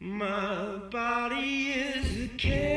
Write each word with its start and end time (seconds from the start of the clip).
My 0.00 0.76
body 0.92 1.72
is 1.72 2.24
a 2.24 2.28
cage. 2.36 2.67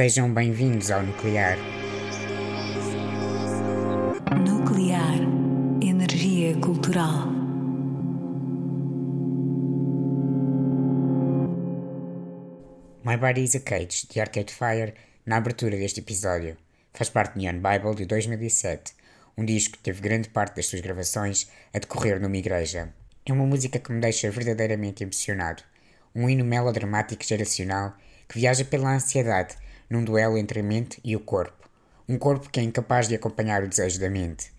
Sejam 0.00 0.32
bem-vindos 0.32 0.90
ao 0.90 1.02
Nuclear. 1.02 1.58
Nuclear 4.48 5.18
Energia 5.82 6.58
Cultural. 6.58 7.26
My 13.04 13.18
Body 13.18 13.44
is 13.44 13.54
a 13.54 13.60
Cage, 13.60 14.06
de 14.10 14.18
Arcade 14.18 14.54
Fire, 14.54 14.94
na 15.26 15.36
abertura 15.36 15.76
deste 15.76 16.00
episódio. 16.00 16.56
Faz 16.94 17.10
parte 17.10 17.38
de 17.38 17.44
Neon 17.44 17.60
Bible 17.60 17.94
de 17.94 18.06
2007, 18.06 18.94
um 19.36 19.44
disco 19.44 19.76
que 19.76 19.82
teve 19.82 20.00
grande 20.00 20.30
parte 20.30 20.56
das 20.56 20.64
suas 20.64 20.80
gravações 20.80 21.50
a 21.74 21.78
decorrer 21.78 22.18
numa 22.18 22.38
igreja. 22.38 22.88
É 23.26 23.34
uma 23.34 23.44
música 23.44 23.78
que 23.78 23.92
me 23.92 24.00
deixa 24.00 24.30
verdadeiramente 24.30 25.02
emocionado. 25.02 25.62
Um 26.14 26.26
hino 26.26 26.42
melodramático 26.42 27.22
geracional 27.22 27.94
que 28.26 28.38
viaja 28.38 28.64
pela 28.64 28.94
ansiedade 28.94 29.56
num 29.90 30.04
duelo 30.04 30.38
entre 30.38 30.60
a 30.60 30.62
mente 30.62 31.00
e 31.04 31.16
o 31.16 31.20
corpo, 31.20 31.68
um 32.08 32.16
corpo 32.16 32.48
que 32.48 32.60
é 32.60 32.62
incapaz 32.62 33.08
de 33.08 33.14
acompanhar 33.16 33.62
o 33.62 33.68
desejo 33.68 34.00
da 34.00 34.08
mente. 34.08 34.52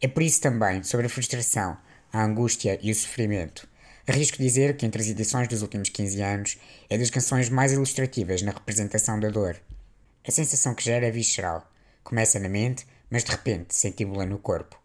É 0.00 0.08
por 0.08 0.22
isso 0.22 0.40
também 0.40 0.82
sobre 0.82 1.06
a 1.06 1.10
frustração, 1.10 1.76
a 2.12 2.22
angústia 2.22 2.78
e 2.80 2.90
o 2.90 2.94
sofrimento. 2.94 3.68
Arrisco 4.06 4.38
dizer 4.38 4.76
que 4.76 4.86
entre 4.86 5.02
as 5.02 5.08
edições 5.08 5.48
dos 5.48 5.62
últimos 5.62 5.88
15 5.88 6.22
anos 6.22 6.58
é 6.88 6.96
das 6.96 7.10
canções 7.10 7.48
mais 7.48 7.72
ilustrativas 7.72 8.40
na 8.42 8.52
representação 8.52 9.18
da 9.18 9.28
dor. 9.28 9.56
A 10.26 10.30
sensação 10.30 10.74
que 10.74 10.84
gera 10.84 11.06
é 11.06 11.10
visceral. 11.10 11.68
Começa 12.04 12.38
na 12.38 12.48
mente, 12.48 12.86
mas 13.10 13.24
de 13.24 13.32
repente 13.32 13.74
sentimos-la 13.74 14.24
no 14.24 14.38
corpo. 14.38 14.80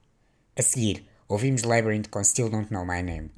A 0.58 0.62
seguir, 0.62 1.06
ouvimos 1.28 1.64
Labyrinth 1.64 2.10
com 2.10 2.24
Still 2.24 2.50
Don't 2.50 2.74
Know 2.74 2.86
My 2.86 3.04
Name. 3.04 3.30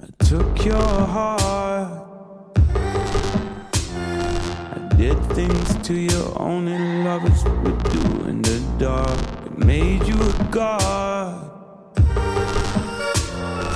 Did 4.96 5.18
things 5.34 5.74
to 5.86 5.94
you 5.94 6.32
only 6.36 6.78
lovers 7.02 7.42
would 7.44 7.82
do 7.90 8.26
in 8.28 8.42
the 8.42 8.62
dark. 8.78 9.18
It 9.46 9.58
made 9.58 10.06
you 10.06 10.14
a 10.14 10.48
god. 10.50 11.50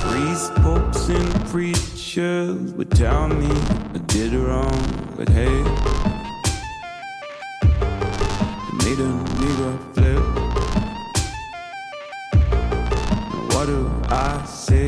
Priests, 0.02 0.50
popes, 0.56 1.08
and 1.08 1.46
preachers 1.46 2.72
would 2.74 2.90
tell 2.92 3.28
me 3.28 3.50
I 3.94 3.98
did 4.06 4.32
wrong, 4.34 5.14
but 5.16 5.28
hey, 5.28 5.58
it 8.68 8.74
made 8.84 9.00
a 9.00 9.10
nigga 9.40 9.94
flip. 9.94 10.24
Now 13.32 13.54
What 13.54 13.66
do 13.66 13.90
I 14.08 14.44
say 14.46 14.86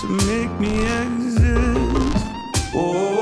to 0.00 0.06
make 0.26 0.52
me 0.60 0.84
exist? 1.00 1.85
Oh, 2.78 3.15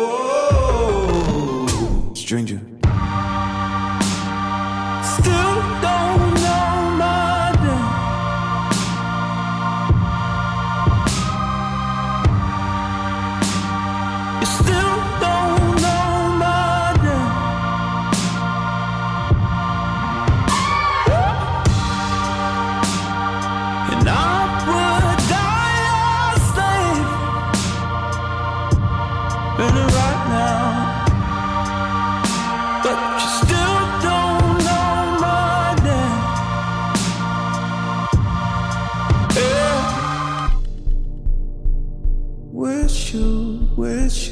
you, 43.14 43.60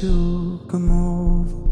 you 0.03 0.59
come 0.67 0.91
over 0.91 1.62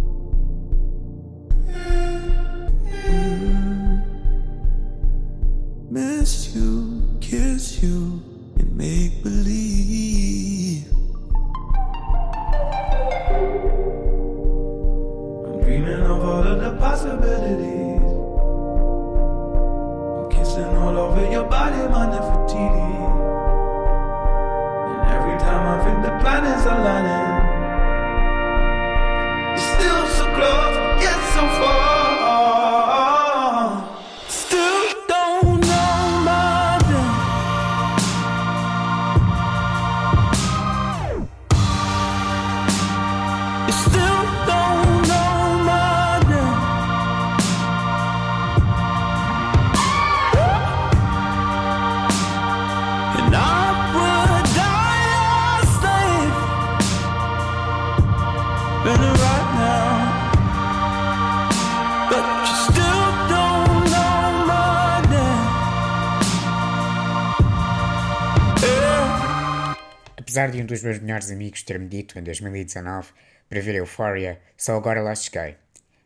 Apesar 70.42 70.58
de 70.58 70.64
um 70.64 70.66
dos 70.66 70.82
meus 70.82 70.98
melhores 70.98 71.30
amigos 71.30 71.62
ter-me 71.62 71.88
dito 71.88 72.18
em 72.18 72.24
2019 72.24 73.10
para 73.48 73.62
ver 73.62 73.76
Euphoria, 73.76 74.42
só 74.58 74.76
agora 74.76 75.00
lá 75.00 75.14
cheguei. 75.14 75.56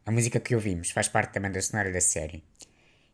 A 0.06 0.12
música 0.12 0.42
que 0.42 0.54
ouvimos 0.54 0.92
faz 0.92 1.08
parte 1.08 1.36
da 1.36 1.40
banda 1.40 1.62
sonora 1.62 1.90
da 1.90 2.02
série. 2.02 2.44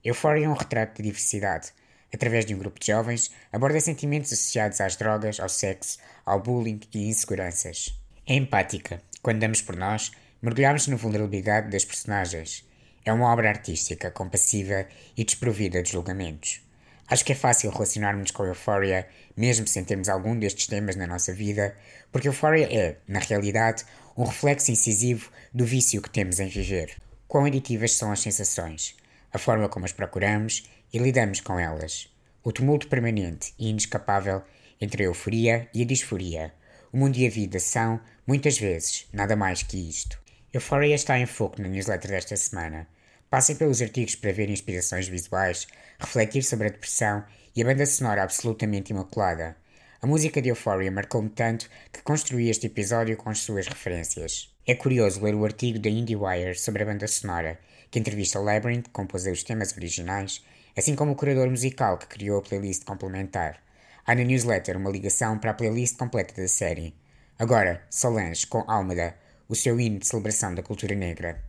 Euphoria 0.03 0.47
é 0.47 0.49
um 0.49 0.55
retrato 0.55 0.97
de 0.97 1.03
diversidade. 1.03 1.73
Através 2.11 2.43
de 2.43 2.55
um 2.55 2.57
grupo 2.57 2.79
de 2.79 2.87
jovens, 2.87 3.31
aborda 3.53 3.79
sentimentos 3.79 4.33
associados 4.33 4.81
às 4.81 4.95
drogas, 4.95 5.39
ao 5.39 5.47
sexo, 5.47 5.99
ao 6.25 6.39
bullying 6.39 6.79
e 6.91 7.07
inseguranças. 7.07 7.95
É 8.25 8.33
empática. 8.33 8.99
Quando 9.21 9.41
damos 9.41 9.61
por 9.61 9.75
nós, 9.75 10.11
mergulhamos 10.41 10.87
na 10.87 10.95
vulnerabilidade 10.95 11.69
das 11.69 11.85
personagens. 11.85 12.67
É 13.05 13.13
uma 13.13 13.31
obra 13.31 13.47
artística, 13.47 14.09
compassiva 14.09 14.87
e 15.15 15.23
desprovida 15.23 15.83
de 15.83 15.91
julgamentos. 15.91 16.61
Acho 17.07 17.23
que 17.23 17.33
é 17.33 17.35
fácil 17.35 17.69
relacionarmos 17.69 18.31
com 18.31 18.43
Euphoria, 18.43 19.05
mesmo 19.35 19.67
sem 19.67 19.83
termos 19.83 20.09
algum 20.09 20.37
destes 20.37 20.67
temas 20.67 20.95
na 20.95 21.07
nossa 21.07 21.33
vida, 21.33 21.75
porque 22.11 22.27
Euphoria 22.27 22.67
é, 22.71 22.97
na 23.07 23.19
realidade, 23.19 23.85
um 24.17 24.23
reflexo 24.23 24.71
incisivo 24.71 25.31
do 25.53 25.65
vício 25.65 26.01
que 26.01 26.09
temos 26.09 26.39
em 26.39 26.47
viver. 26.47 26.95
Quão 27.27 27.45
aditivas 27.45 27.93
são 27.93 28.11
as 28.11 28.19
sensações, 28.19 28.95
a 29.31 29.37
forma 29.37 29.69
como 29.69 29.85
as 29.85 29.91
procuramos 29.91 30.69
e 30.93 30.97
lidamos 30.97 31.39
com 31.39 31.59
elas. 31.59 32.09
O 32.43 32.51
tumulto 32.51 32.87
permanente 32.87 33.53
e 33.57 33.69
inescapável 33.69 34.41
entre 34.79 35.03
a 35.03 35.05
euforia 35.05 35.69
e 35.73 35.81
a 35.81 35.85
disforia. 35.85 36.53
O 36.91 36.97
mundo 36.97 37.17
e 37.17 37.25
a 37.25 37.29
vida 37.29 37.59
são, 37.59 38.01
muitas 38.27 38.57
vezes, 38.57 39.07
nada 39.13 39.35
mais 39.35 39.63
que 39.63 39.77
isto. 39.77 40.19
Euphoria 40.53 40.95
está 40.95 41.17
em 41.17 41.25
foco 41.25 41.61
na 41.61 41.69
newsletter 41.69 42.11
desta 42.11 42.35
semana. 42.35 42.87
Passem 43.31 43.55
pelos 43.55 43.81
artigos 43.81 44.13
para 44.15 44.33
ver 44.33 44.49
inspirações 44.49 45.07
visuais, 45.07 45.65
refletir 45.97 46.43
sobre 46.43 46.67
a 46.67 46.69
depressão 46.69 47.23
e 47.55 47.61
a 47.61 47.65
banda 47.65 47.85
sonora 47.85 48.23
absolutamente 48.23 48.91
imaculada. 48.91 49.55
A 50.01 50.05
música 50.05 50.41
de 50.41 50.49
Euphoria 50.49 50.91
marcou-me 50.91 51.29
tanto 51.29 51.69
que 51.93 52.01
construí 52.01 52.49
este 52.49 52.67
episódio 52.67 53.15
com 53.15 53.29
as 53.29 53.39
suas 53.39 53.67
referências. 53.67 54.53
É 54.67 54.75
curioso 54.75 55.23
ler 55.23 55.33
o 55.33 55.45
artigo 55.45 55.79
da 55.79 55.89
IndieWire 55.89 56.55
sobre 56.55 56.83
a 56.83 56.85
banda 56.85 57.07
sonora, 57.07 57.57
que 57.89 57.97
entrevista 57.97 58.37
o 58.37 58.43
Labyrinth, 58.43 58.83
que 58.83 58.89
compôs 58.89 59.25
os 59.25 59.43
temas 59.43 59.71
originais, 59.77 60.43
assim 60.77 60.93
como 60.93 61.13
o 61.13 61.15
curador 61.15 61.49
musical 61.49 61.97
que 61.97 62.07
criou 62.07 62.39
a 62.39 62.41
playlist 62.41 62.83
complementar. 62.83 63.63
Há 64.05 64.13
na 64.13 64.25
newsletter 64.25 64.75
uma 64.75 64.91
ligação 64.91 65.39
para 65.39 65.51
a 65.51 65.53
playlist 65.53 65.95
completa 65.95 66.33
da 66.41 66.49
série. 66.49 66.93
Agora, 67.39 67.81
Solange 67.89 68.45
com 68.45 68.69
Almada, 68.69 69.15
o 69.47 69.55
seu 69.55 69.79
hino 69.79 69.99
de 69.99 70.07
celebração 70.07 70.53
da 70.53 70.61
cultura 70.61 70.95
negra. 70.95 71.41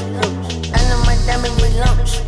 Lumps. 0.00 0.70
I 0.72 0.80
know 0.88 0.98
my 1.04 1.16
diamond 1.26 1.54
with 1.60 1.74
lumps. 1.76 2.20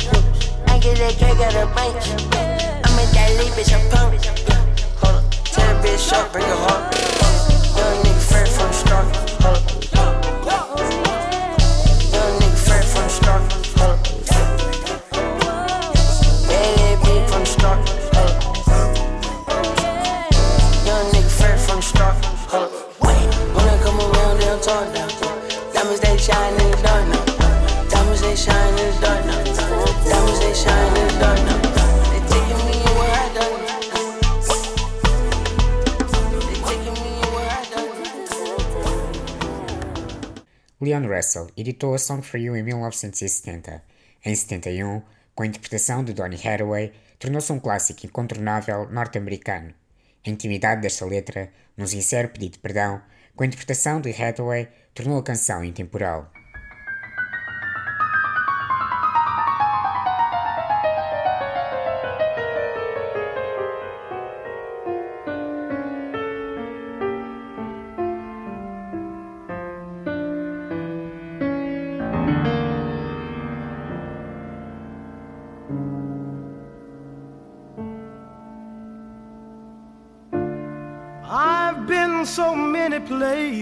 I 0.67 0.79
get 0.79 0.97
that 0.97 1.13
cake 1.17 1.39
out 1.39 1.55
of 1.55 1.75
banks. 1.75 2.11
I'm 2.11 2.99
at 2.99 3.09
that 3.13 3.29
lead, 3.39 3.51
bitch, 3.53 3.73
I'm 3.73 3.89
pumped. 3.89 4.25
Hold 5.01 5.15
up, 5.15 5.31
tell 5.45 5.65
that 5.65 5.83
bitch 5.83 6.13
up, 6.13 6.31
bring 6.31 6.45
her 6.45 6.55
heart. 6.55 7.24
Russell 41.15 41.47
editou 41.55 41.93
A 41.93 41.97
Song 41.97 42.21
for 42.21 42.39
You 42.39 42.57
em 42.57 42.63
1970. 42.63 43.81
Em 44.25 44.35
71, 44.35 45.01
com 45.33 45.43
a 45.43 45.45
interpretação 45.45 46.03
de 46.03 46.13
Donny 46.13 46.35
Hathaway, 46.35 46.91
tornou-se 47.17 47.51
um 47.53 47.59
clássico 47.59 48.05
incontornável 48.05 48.89
norte-americano. 48.89 49.73
A 50.25 50.29
intimidade 50.29 50.81
desta 50.81 51.05
letra, 51.05 51.51
num 51.77 51.87
sincero 51.87 52.29
pedido 52.29 52.53
de 52.53 52.59
perdão, 52.59 53.01
com 53.35 53.43
a 53.43 53.47
interpretação 53.47 54.01
de 54.01 54.11
Hathaway, 54.11 54.67
tornou 54.93 55.17
a 55.17 55.23
canção 55.23 55.63
intemporal. 55.63 56.31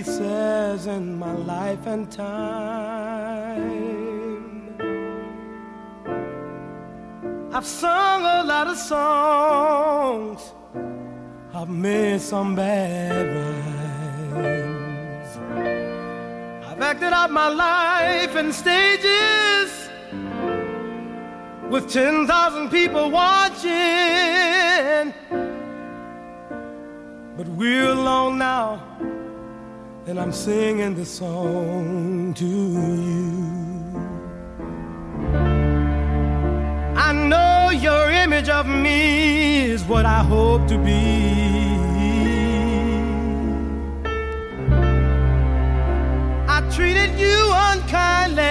Places 0.04 0.88
in 0.88 1.18
my 1.18 1.34
life 1.34 1.86
and 1.88 2.12
time. 2.12 2.36
I've 7.54 7.66
sung 7.66 8.22
a 8.26 8.44
lot 8.44 8.68
of 8.68 8.78
songs. 8.78 10.54
I've 11.54 11.70
made 11.70 12.20
some 12.20 12.56
bad 12.56 13.28
rhymes. 14.36 15.38
I've 16.68 16.82
acted 16.82 17.14
out 17.14 17.32
my 17.32 17.48
life 17.48 18.36
in 18.36 18.52
stages 18.52 19.90
with 21.70 21.90
10,000 21.92 22.70
people 22.70 23.12
watching. 23.12 23.72
But 27.38 27.48
we're 27.48 27.92
alone 27.92 28.38
now, 28.38 28.93
and 30.06 30.20
I'm 30.20 30.34
singing 30.34 30.96
this 30.96 31.10
song 31.10 32.34
to 32.34 32.46
you. 32.46 33.54
I 36.96 37.14
know 37.14 37.70
your 37.70 38.12
image 38.12 38.50
of 38.50 38.68
me 38.68 39.64
is 39.66 39.84
what 39.86 40.06
I 40.06 40.20
hope 40.24 40.68
to 40.68 40.78
be. 40.78 41.64
I 46.50 46.62
treated 46.76 47.18
you 47.18 47.40
unkindly, 47.72 48.44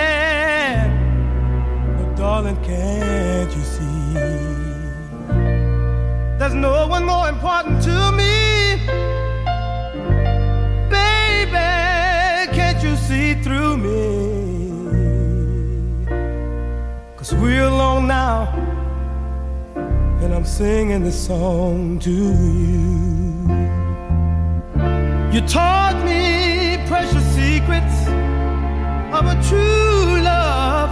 but 1.96 2.16
darling, 2.16 2.56
can't 2.64 3.54
you 3.54 3.62
see? 3.62 4.14
There's 6.38 6.54
no 6.54 6.86
one 6.88 7.04
more 7.04 7.28
important 7.28 7.82
to 7.82 8.12
me. 8.12 8.41
We're 17.42 17.64
alone 17.64 18.06
now, 18.06 18.46
and 20.22 20.32
I'm 20.32 20.44
singing 20.44 21.02
this 21.02 21.26
song 21.26 21.98
to 21.98 22.10
you. 22.10 22.92
You 25.32 25.40
taught 25.48 26.00
me 26.04 26.78
precious 26.86 27.24
secrets 27.34 27.96
of 29.16 29.26
a 29.26 29.36
true 29.48 30.20
love, 30.22 30.90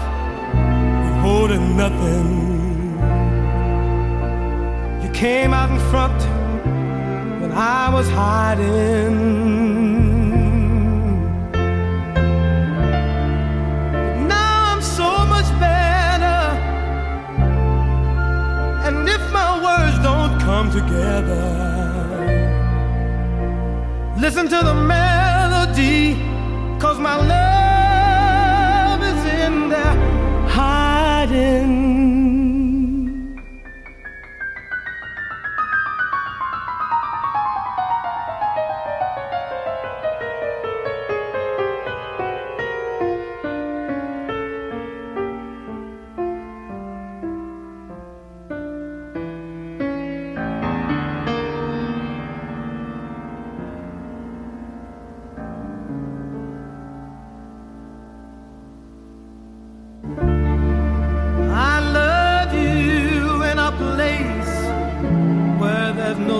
holding 1.22 1.76
nothing. 1.76 2.30
You 5.04 5.10
came 5.12 5.54
out 5.54 5.70
in 5.70 5.78
front 5.92 6.20
when 7.40 7.52
I 7.52 7.94
was 7.94 8.08
hiding. 8.08 9.99
Together, 21.20 22.16
listen 24.18 24.48
to 24.48 24.56
the 24.64 24.74
melody, 24.74 26.14
cause 26.78 26.98
my 26.98 27.16
love 27.16 29.02
is 29.02 29.24
in 29.44 29.68
there 29.68 29.96
hiding. 30.48 31.79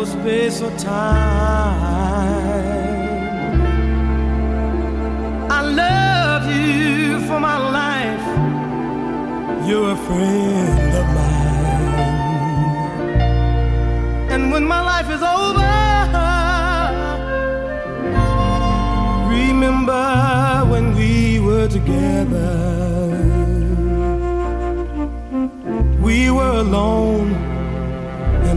No 0.00 0.06
space 0.06 0.62
or 0.62 0.70
time. 0.78 1.80
I 5.50 5.60
love 5.82 6.44
you 6.56 7.20
for 7.28 7.38
my 7.40 7.58
life. 7.80 8.26
You're 9.68 9.90
a 9.92 9.96
friend 10.06 10.94
of 11.00 11.06
mine. 11.18 11.98
And 14.32 14.42
when 14.52 14.64
my 14.64 14.80
life 14.92 15.10
is 15.16 15.22
over, 15.38 15.74
remember 19.36 20.06
when 20.72 20.94
we 20.94 21.40
were 21.40 21.68
together. 21.68 22.52
We 26.00 26.30
were 26.30 26.54
alone, 26.66 27.49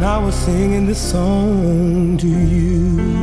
I 0.04 0.18
was 0.18 0.36
singing 0.36 0.86
this 0.86 1.12
song 1.12 2.18
to 2.18 2.28
you. 2.28 3.23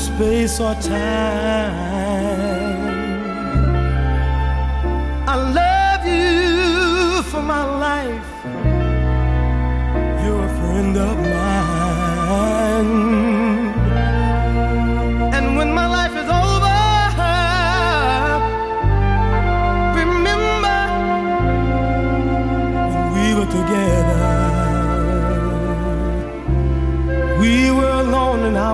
Space 0.00 0.60
or 0.60 0.74
time. 0.76 1.76
I 5.28 5.34
love 5.60 6.02
you 6.06 7.22
for 7.30 7.42
my 7.42 7.64
life. 7.86 8.32
You're 10.24 10.44
a 10.44 10.48
friend 10.58 10.96
of 10.96 11.16
mine. 11.18 11.29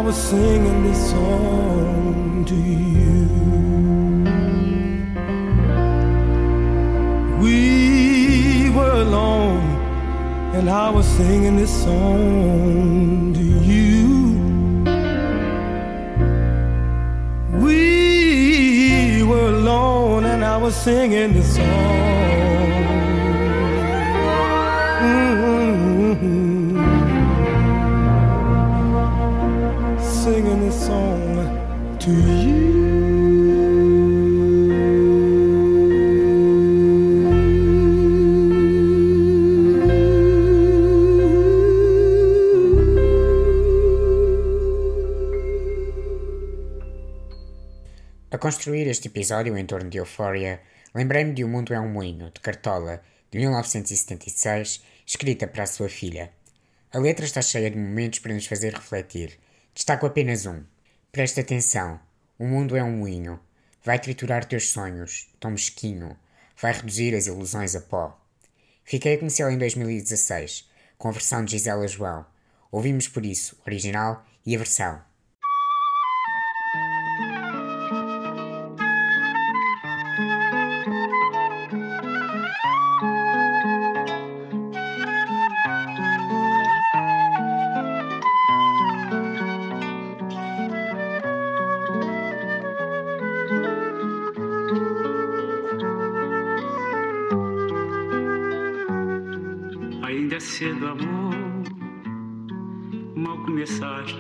Was 0.07 0.17
singing 0.17 0.85
this 0.85 1.11
song 1.11 2.45
to 2.45 2.55
you. 2.55 3.27
We 7.43 8.71
were 8.71 9.01
alone, 9.03 9.67
and 10.55 10.71
I 10.71 10.91
was 10.91 11.07
singing 11.07 11.57
this 11.57 11.73
song 11.83 13.35
to 13.35 13.47
you. 13.73 14.07
We 17.65 19.25
were 19.25 19.49
alone, 19.49 20.25
and 20.25 20.45
I 20.45 20.57
was 20.57 20.77
singing 20.77 21.33
this 21.33 21.57
song. 21.57 22.06
To 32.07 32.13
A 48.31 48.39
construir 48.39 48.87
este 48.87 49.09
episódio 49.09 49.59
em 49.59 49.67
torno 49.67 49.91
de 49.91 49.99
Euphoria, 49.99 50.61
lembrei-me 50.95 51.33
de 51.33 51.43
O 51.43 51.49
Mundo 51.49 51.75
é 51.75 51.81
um 51.81 51.89
Moinho, 51.89 52.31
de 52.31 52.41
Cartola, 52.41 53.03
de 53.33 53.39
1976, 53.39 54.81
escrita 55.05 55.49
para 55.49 55.65
a 55.65 55.67
sua 55.67 55.89
filha. 55.89 56.31
A 56.93 56.99
letra 57.01 57.25
está 57.25 57.43
cheia 57.43 57.69
de 57.69 57.77
momentos 57.77 58.21
para 58.21 58.33
nos 58.33 58.47
fazer 58.47 58.75
refletir. 58.75 59.41
Destaco 59.75 60.07
apenas 60.07 60.47
um. 60.47 60.63
Presta 61.17 61.41
atenção. 61.41 61.99
O 62.39 62.47
mundo 62.47 62.77
é 62.77 62.85
um 62.85 62.99
moinho. 62.99 63.41
Vai 63.83 63.99
triturar 63.99 64.45
teus 64.45 64.69
sonhos, 64.69 65.31
tão 65.41 65.51
mesquinho. 65.51 66.15
Vai 66.61 66.75
reduzir 66.75 67.15
as 67.15 67.27
ilusões 67.27 67.75
a 67.75 67.81
pó. 67.81 68.21
Fiquei 68.85 69.15
a 69.15 69.19
conhecê-la 69.19 69.51
em 69.51 69.57
2016, 69.57 70.69
com 70.99 71.09
a 71.09 71.13
versão 71.13 71.43
de 71.43 71.53
Gisela 71.53 71.89
João. 71.89 72.27
Ouvimos 72.71 73.09
por 73.09 73.25
isso, 73.25 73.57
original 73.67 74.27
e 74.45 74.55
a 74.55 74.59
versão. 74.59 75.01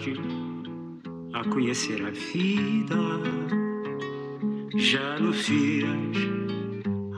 Começaste 0.07 0.15
a 1.33 1.45
conhecer 1.51 2.03
a 2.05 2.11
vida. 2.11 2.97
Já 4.77 5.17
anuncias 5.17 5.91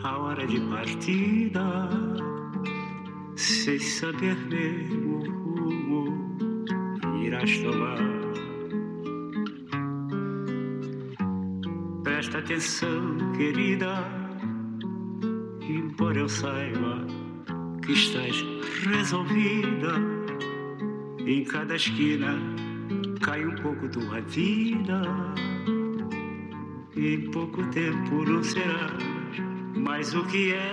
a 0.03 0.19
hora 0.19 0.47
de 0.47 0.61
partida. 0.61 1.89
Sem 3.37 3.79
saber 3.79 4.37
mesmo 4.49 5.19
o 5.19 5.61
rumo 5.61 6.65
irás 7.23 7.59
tomar. 7.59 7.99
Presta 12.03 12.39
atenção, 12.39 13.33
querida. 13.37 13.95
Embora 15.61 16.19
eu 16.19 16.29
saiba 16.29 17.07
que 17.85 17.93
estás 17.93 18.35
resolvida. 18.85 19.95
Em 21.27 21.45
cada 21.45 21.77
esquina 21.77 22.39
cai 23.21 23.45
um 23.45 23.55
pouco 23.57 23.89
tua 23.89 24.21
vida. 24.23 25.03
Em 26.97 27.31
pouco 27.31 27.63
tempo 27.69 28.25
não 28.25 28.43
serás 28.43 28.93
mais 29.77 30.15
o 30.15 30.25
que 30.25 30.53
é. 30.53 30.73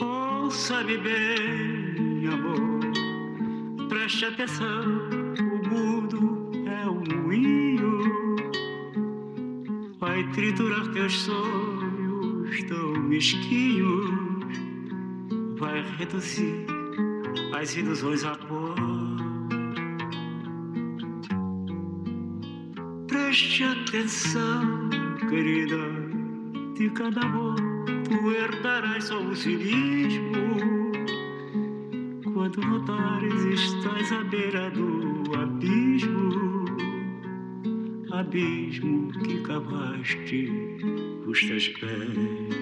Ouça-me 0.00 0.96
bem, 0.98 2.28
amor. 2.28 3.88
Preste 3.88 4.24
atenção. 4.24 5.08
O 5.38 5.68
mundo 5.68 6.50
é 6.66 6.88
um 6.88 7.22
moinho 7.22 8.02
vai 9.98 10.24
triturar 10.32 10.88
teus 10.92 11.12
sonhos 11.20 12.62
tão 12.64 12.92
mesquinhos, 13.04 14.10
vai 15.58 15.80
reduzir 15.96 16.71
as 17.62 17.76
ilusões 17.76 18.24
a 18.24 18.34
pó. 18.34 18.74
Preste 23.06 23.62
atenção, 23.62 24.90
querida, 25.28 25.78
de 26.74 26.90
cada 26.90 27.20
amor 27.20 27.54
tu 28.04 28.32
herdarás 28.32 29.04
só 29.04 29.22
o 29.22 29.36
cinismo. 29.36 30.90
Quando 32.34 32.60
notares 32.62 33.44
estás 33.44 34.12
à 34.12 34.24
beira 34.24 34.68
do 34.70 35.22
abismo 35.38 36.32
abismo 38.10 39.10
que 39.12 39.40
cavaste 39.42 40.48
os 41.26 41.40
teus 41.40 41.68
pés. 41.68 42.61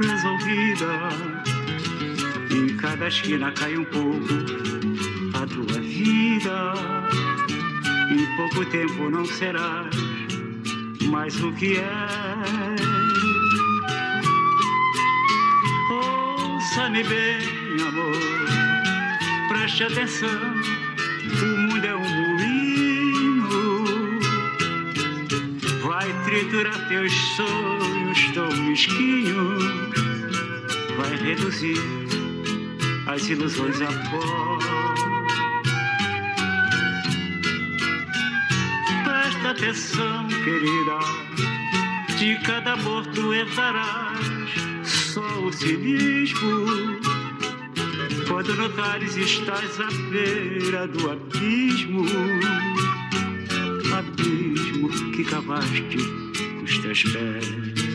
resolvida. 0.00 1.08
Em 2.50 2.76
cada 2.76 3.08
esquina 3.08 3.50
cai 3.52 3.76
um 3.76 3.84
pouco 3.84 4.34
a 5.34 5.46
tua 5.46 5.80
vida. 5.80 6.74
Em 8.10 8.36
pouco 8.36 8.64
tempo 8.70 9.10
não 9.10 9.24
serás 9.24 9.94
mais 11.08 11.42
o 11.42 11.52
que 11.52 11.76
és. 11.76 12.80
Ouça-me 15.90 17.02
bem, 17.04 17.38
amor, 17.88 18.16
preste 19.48 19.84
atenção. 19.84 20.54
O 21.42 21.46
mundo 21.58 21.84
é 21.84 21.94
um 21.94 22.05
triturar 26.46 26.88
teus 26.88 27.12
sonhos 27.12 28.30
tão 28.32 28.48
mesquinhos, 28.62 29.64
vai 30.96 31.16
reduzir 31.16 31.80
as 33.06 33.28
ilusões 33.28 33.80
a 33.82 33.86
pó. 33.86 34.58
Presta 39.04 39.50
atenção, 39.50 40.28
querida, 40.28 40.98
de 42.16 42.36
cada 42.44 42.74
amor 42.74 43.04
tu 43.06 43.34
herdarás 43.34 44.50
só 44.84 45.40
o 45.40 45.52
cinismo. 45.52 47.00
Quando 48.28 48.54
notares 48.54 49.16
estás 49.16 49.80
à 49.80 49.88
beira 50.10 50.86
do 50.86 51.10
abismo, 51.10 52.04
abismo 53.96 54.88
que 55.12 55.24
cavaste 55.24 56.25
com 56.94 57.85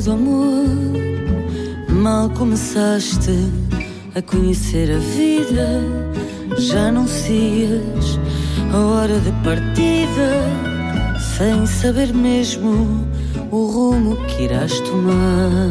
é 0.00 0.02
cedo, 0.02 0.12
amor. 0.12 0.66
Mal 1.90 2.30
começaste 2.30 3.30
a 4.14 4.22
conhecer 4.22 4.90
a 4.90 4.98
vida, 4.98 5.82
já 6.56 6.88
anuncias 6.88 8.18
a 8.72 8.78
hora 8.78 9.18
de 9.20 9.30
partida, 9.44 10.42
sem 11.36 11.66
saber 11.66 12.14
mesmo 12.14 13.06
o 13.50 13.66
rumo 13.66 14.16
que 14.26 14.44
irás 14.44 14.80
tomar. 14.80 15.70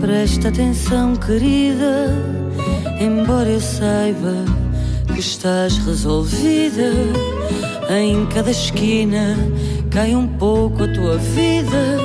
Presta 0.00 0.48
atenção, 0.48 1.16
querida, 1.16 2.14
embora 3.00 3.48
eu 3.48 3.60
saiba 3.60 4.44
que 5.06 5.20
estás 5.20 5.78
resolvida. 5.78 6.92
Em 7.90 8.24
cada 8.26 8.50
esquina 8.50 9.36
cai 9.92 10.14
um 10.14 10.26
pouco 10.26 10.84
a 10.84 10.88
tua 10.88 11.18
vida. 11.18 11.98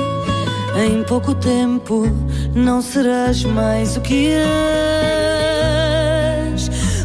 Em 0.76 1.02
pouco 1.04 1.34
tempo 1.34 2.06
não 2.54 2.82
serás 2.82 3.42
mais 3.44 3.96
o 3.96 4.00
que 4.00 4.28
és. 4.28 4.48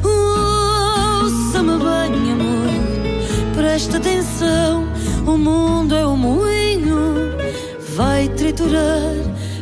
Ouça-me 0.03 1.77
bem, 1.79 2.31
amor, 2.33 2.67
presta 3.55 3.97
atenção. 3.97 4.85
O 5.25 5.37
mundo 5.37 5.95
é 5.95 6.05
um 6.05 6.17
moinho, 6.17 7.31
vai 7.95 8.27
triturar 8.27 9.13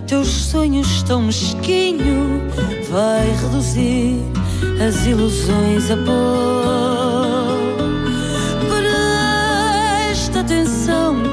teus 0.07 0.27
sonhos 0.27 1.03
tão 1.03 1.21
mesquinho, 1.21 2.41
vai 2.89 3.29
reduzir 3.41 4.19
as 4.85 5.05
ilusões 5.05 5.91
a 5.91 5.97
pó. 5.97 6.90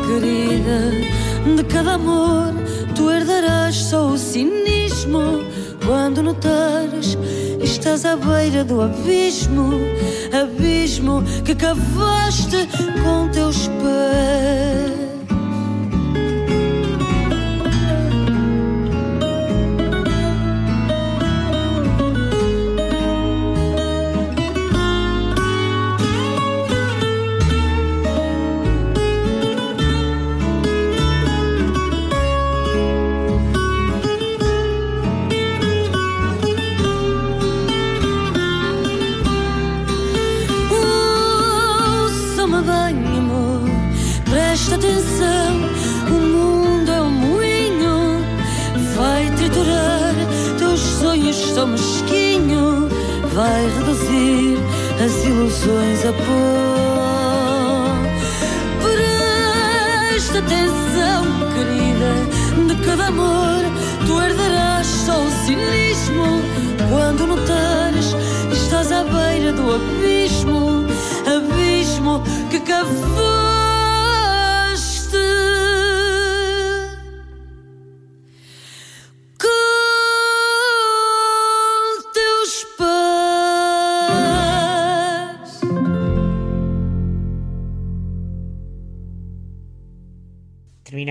Querida, 0.09 0.91
de 1.57 1.65
cada 1.65 1.95
amor 1.95 2.55
tu 2.95 3.11
herdarás 3.11 3.77
só 3.77 4.09
o 4.09 4.19
cinismo. 4.19 5.45
Quando 5.87 6.23
notares, 6.23 7.17
estás 7.63 8.05
à 8.05 8.17
beira 8.17 8.65
do 8.65 8.81
abismo, 8.83 9.71
abismo 10.33 11.23
que 11.45 11.55
cavaste 11.55 12.69
com 13.03 13.29
teus 13.29 13.69
pés. 13.69 15.08
Pó. 56.13 57.95
Presta 58.83 60.39
atenção, 60.39 61.25
querida, 61.55 62.13
de 62.67 62.75
cada 62.85 63.07
amor 63.07 63.63
tu 64.07 64.21
herdarás 64.21 64.87
só 64.87 65.21
o 65.21 65.31
cinismo. 65.45 66.43
Quando 66.91 67.27
notares, 67.27 68.15
estás 68.53 68.91
à 68.93 69.05
beira 69.05 69.53
do 69.53 69.75
abismo, 69.75 70.87
abismo 71.27 72.23
que 72.51 72.61
cavaste 72.61 73.28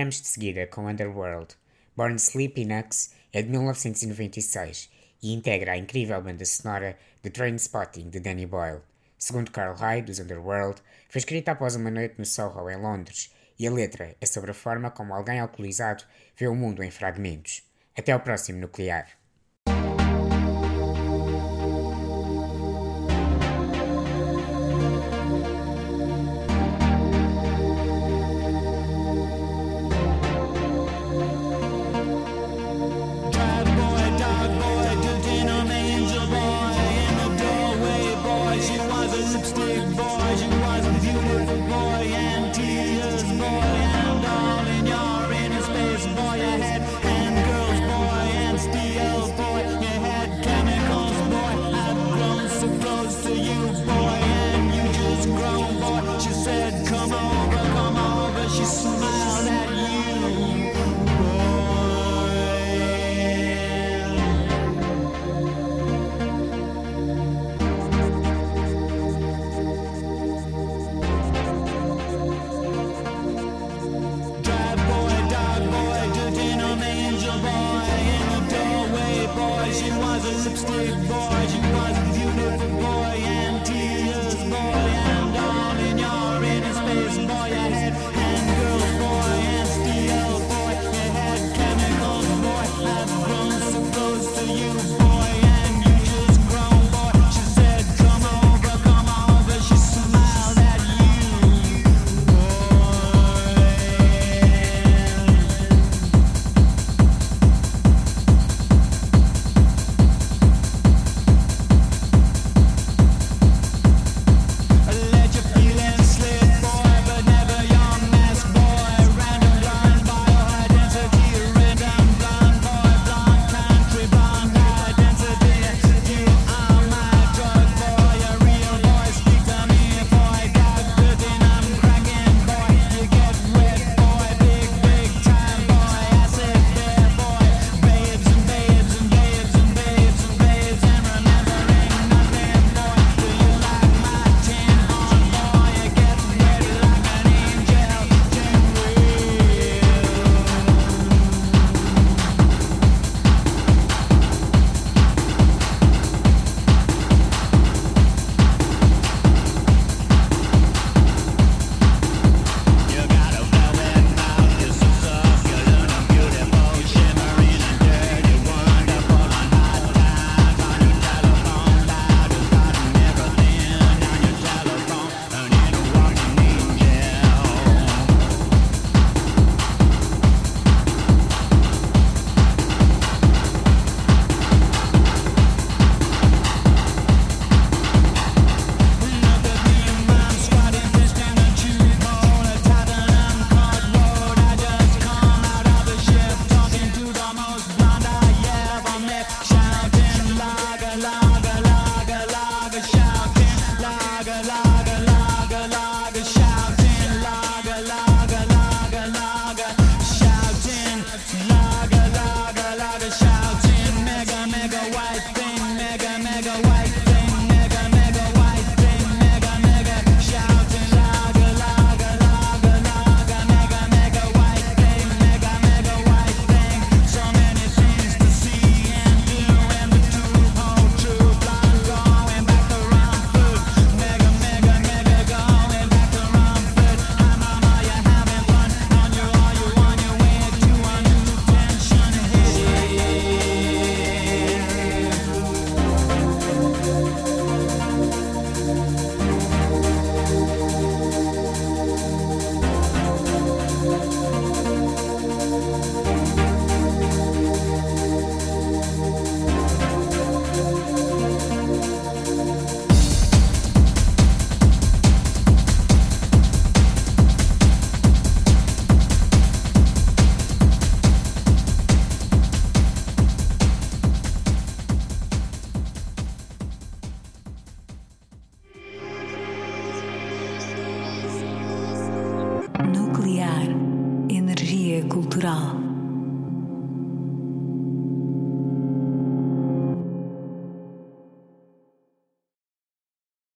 Terminamos 0.08 0.22
de 0.22 0.28
seguida 0.28 0.66
com 0.66 0.88
Underworld. 0.88 1.54
Born 1.94 2.16
Sleepy 2.16 2.64
Nuts 2.64 3.12
é 3.30 3.42
de 3.42 3.50
1996 3.50 4.88
e 5.22 5.34
integra 5.34 5.72
a 5.72 5.76
incrível 5.76 6.22
banda 6.22 6.46
sonora 6.46 6.98
de 7.22 7.28
Trainspotting 7.28 8.08
de 8.08 8.18
Danny 8.18 8.46
Boyle. 8.46 8.80
Segundo 9.18 9.50
Carl 9.50 9.74
Hyde, 9.74 10.06
dos 10.06 10.18
Underworld, 10.18 10.80
foi 11.10 11.18
escrita 11.18 11.52
após 11.52 11.76
uma 11.76 11.90
noite 11.90 12.14
no 12.16 12.24
Soho, 12.24 12.70
em 12.70 12.76
Londres, 12.76 13.30
e 13.58 13.66
a 13.66 13.70
letra 13.70 14.16
é 14.18 14.24
sobre 14.24 14.52
a 14.52 14.54
forma 14.54 14.90
como 14.90 15.12
alguém 15.12 15.40
alcoolizado 15.40 16.04
vê 16.34 16.48
o 16.48 16.54
mundo 16.54 16.82
em 16.82 16.90
fragmentos. 16.90 17.62
Até 17.94 18.12
ao 18.12 18.20
próximo 18.20 18.60
nuclear. 18.60 19.17